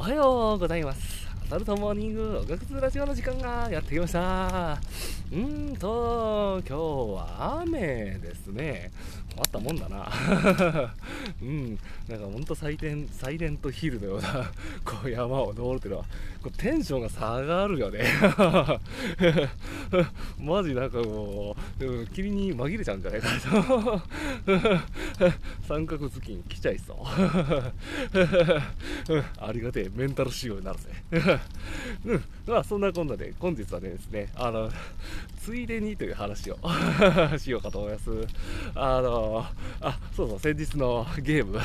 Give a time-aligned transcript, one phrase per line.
[0.00, 1.28] おはようございます。
[1.44, 4.78] アサルトモーニングおがくずラジオの時間がやってきました。
[5.30, 6.80] うーんと、今日
[7.22, 8.90] は雨ですね。
[9.36, 10.10] 困ったもんだな。
[11.42, 11.78] うん、
[12.08, 14.50] なんかほんとサイレンサイレントヒールのような
[14.86, 16.06] こう山を登るっていうのは、
[16.42, 18.04] こうテンションが下がるよね。
[20.40, 24.02] マジなんかもう、霧に紛れちゃうんじゃないかと。
[25.66, 26.96] 三角頭巾来ちゃいそう。
[29.12, 30.88] う んありがてえメンタル仕様になるぜ。
[32.04, 34.70] うん、まあそんなこんなで本日はねですね、あの、
[35.42, 36.58] ついでにという話を
[37.38, 38.10] しようかと思います。
[38.74, 39.46] あの、
[39.80, 41.58] あ、そうそう、先日のゲーム、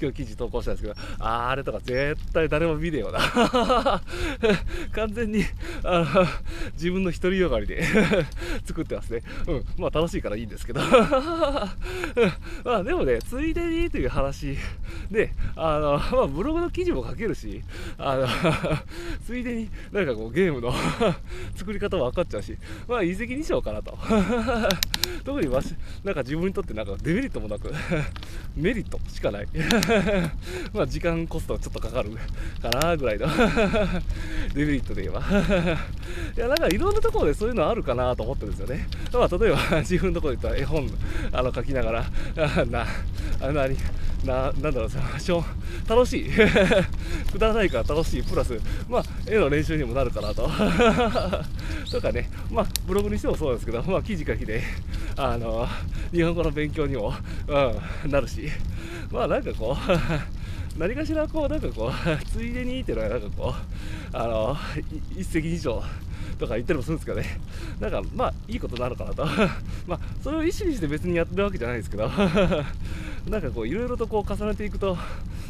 [0.00, 4.02] 今日記事投稿したんですけど、あれとか絶対誰も見ねえよな。
[4.92, 5.44] 完全に、
[5.82, 6.06] あの、
[6.74, 7.82] 自分の独りよがりで
[8.64, 9.22] 作ってますね。
[9.46, 10.80] うん、まあ楽しいからいいんですけど。
[12.64, 14.54] うんまあでもね、ついでにという話
[15.10, 17.62] で、あの、 まあブログの記事も書けるし、
[17.96, 18.28] あの、
[19.24, 20.74] ついでになんかこうゲームの
[21.54, 23.96] 作り方も分かっちゃうし、まあ一石二鳥かなと。
[25.24, 25.74] 特にわし、
[26.04, 27.72] なんか自分にとってなんかデメリットもなく、
[28.54, 29.48] メリットしかない。
[30.74, 32.10] まあ時間コストちょっとかかる
[32.60, 33.26] かなぐらいの
[34.54, 35.20] デメリットで言えば。
[36.36, 38.86] いや、なんかいろんなところでそういうのあるかなと思ってるんですよね。
[39.14, 40.90] まあ例えば自分のところで言ったら絵本
[41.32, 42.06] あの書きながら、
[42.70, 42.86] な、
[43.40, 43.76] あなに、
[44.24, 45.44] な、なんだろうさ、しょ
[45.88, 46.30] 楽しい。
[47.32, 48.22] くだらないから楽しい。
[48.22, 48.58] プラス、
[48.88, 50.50] まあ絵の練習にもなるかなと。
[51.90, 54.62] とかね、まあブログにしてもそうですけど、まあ記事書きで、
[55.16, 55.68] あの、
[56.12, 57.14] 日本語の勉強にも、
[57.46, 58.48] うん、なるし、
[59.10, 63.54] まあなんかこう、 何かしらこう、なんかこう、ついでにっていうのはなんかこ
[64.12, 64.56] う、あの、
[65.16, 65.80] 一石二鳥
[66.38, 67.40] とか言ったりもするんですけどね、
[67.80, 69.26] なんかまあいいことなのかなと。
[69.86, 72.08] まあそれを意識して別にやってるわけじゃないですけど、
[73.28, 74.96] なんかこういろいろとこう重ねていくと、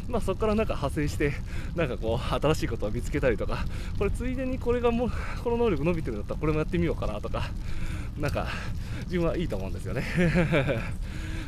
[0.07, 1.33] まあそこからなんか派生して、
[1.75, 3.65] なんかこう新しいことを見つけたりとか、
[3.97, 5.11] これついでにこれがもう、
[5.43, 7.49] この能力伸びてるんだったらこれもやってみようかなとか、
[8.17, 8.47] なんか
[9.05, 10.03] 自分はいいと思うんですよね。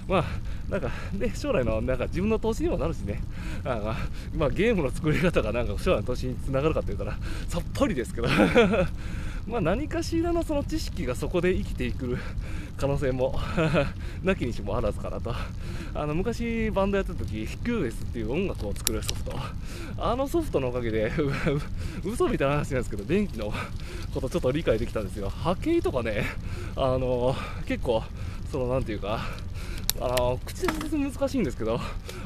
[0.08, 0.26] まあ、
[0.70, 3.22] なんか、ね、将来のなんか自分の投資にもなるしね、
[3.66, 3.94] あの
[4.36, 8.28] まあ、ゲームの作り方がなんか将来の投資につながるかというたら、さっぱりですけど、
[9.48, 12.18] まあ何かしらのその知識がそこで生きていく
[12.78, 13.40] 可能性も
[14.24, 15.34] なきにしもあらずかなと。
[15.96, 19.34] あの昔バンドやってた時、QS っていう音楽を作るソフト、
[19.98, 21.12] あのソフトのおかげで、
[22.06, 23.52] 嘘みたいな話なんですけど、電気の
[24.14, 25.30] ことちょっと理解できたんですよ。
[25.30, 26.26] 波形とかね、
[26.76, 28.04] あの結構、
[28.52, 29.22] そのなんていうか、
[30.02, 31.80] あの口で説明難しいんですけど、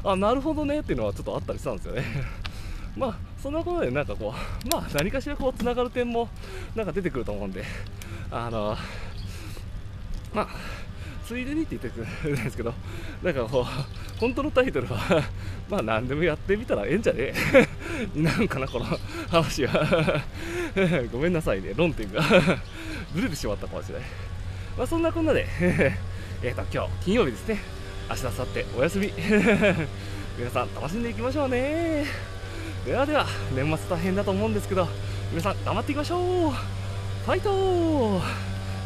[0.04, 2.04] あなるほどねっていうのはちょっとあったりしたんですよね。
[2.96, 6.28] まあそんなことでなんかこう、まあ何かしらこうつながる点も
[6.74, 7.64] なんか出てくると思うんで、
[8.30, 8.76] あの
[10.32, 10.48] まあ
[11.26, 12.74] ついでにって言ってくるんですけど、
[13.22, 15.24] なんかこう本当のタイトルは
[15.68, 17.66] まあ何でもやってみたらええんじゃねえ？
[18.14, 18.86] なんかなこの
[19.30, 20.22] 話は
[21.10, 22.22] ごめんなさいね論点が
[23.14, 24.08] ずれてしまったかもしれない。
[24.76, 25.46] まあそんなこんなで。
[26.46, 27.58] えーと今日金曜日ですね。
[28.10, 29.12] 明日明後日お休み。
[30.36, 32.04] 皆さん楽しんでいきましょうね。
[32.84, 33.24] ではでは
[33.56, 34.86] 年末大変だと思うんですけど
[35.30, 36.50] 皆さん頑張っていきましょう。
[36.50, 38.20] ファイト!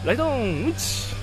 [0.04, 0.66] ライドン!
[0.66, 1.17] うんち